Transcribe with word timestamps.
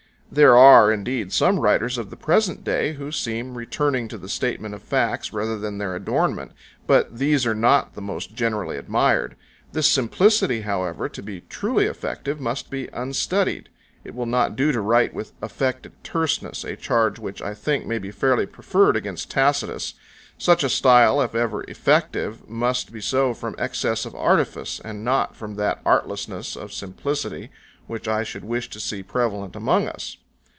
There 0.33 0.55
are, 0.55 0.93
indeed, 0.93 1.33
some 1.33 1.59
writers 1.59 1.97
of 1.97 2.09
the 2.09 2.15
present 2.15 2.63
day 2.63 2.93
who 2.93 3.11
seem 3.11 3.57
returning 3.57 4.07
to 4.07 4.17
the 4.17 4.29
statement 4.29 4.73
of 4.73 4.81
facts 4.81 5.33
rather 5.33 5.59
than 5.59 5.77
their 5.77 5.93
adornment, 5.93 6.53
but 6.87 7.17
these 7.19 7.45
are 7.45 7.53
not 7.53 7.95
the 7.95 8.01
most 8.01 8.33
generally 8.33 8.77
admired. 8.77 9.35
This 9.73 9.89
simplicity, 9.91 10.61
however, 10.61 11.09
to 11.09 11.21
be 11.21 11.41
truly 11.41 11.83
effective 11.83 12.39
must 12.39 12.69
be 12.69 12.87
unstudied; 12.93 13.67
it 14.05 14.15
will 14.15 14.25
not 14.25 14.55
do 14.55 14.71
to 14.71 14.79
write 14.79 15.13
with 15.13 15.33
affected 15.41 16.01
terseness, 16.01 16.63
a 16.63 16.77
charge 16.77 17.19
which, 17.19 17.41
I 17.41 17.53
think, 17.53 17.85
may 17.85 17.97
be 17.99 18.09
fairly 18.11 18.45
preferred 18.45 18.95
against 18.95 19.29
Tacitus; 19.29 19.95
such 20.37 20.63
a 20.63 20.69
style 20.69 21.19
if 21.21 21.35
ever 21.35 21.63
effective 21.65 22.47
must 22.47 22.93
be 22.93 23.01
so 23.01 23.33
from 23.33 23.53
excess 23.57 24.05
of 24.05 24.15
artifice 24.15 24.79
and 24.81 25.03
not 25.03 25.35
from 25.35 25.55
that 25.55 25.81
artlessness 25.85 26.55
of 26.55 26.71
simplicity 26.71 27.51
which 27.87 28.07
I 28.07 28.23
should 28.23 28.45
wish 28.45 28.69
to 28.69 28.79
see 28.79 29.03
prevalent 29.03 29.57
among 29.57 29.89
us. 29.89 30.15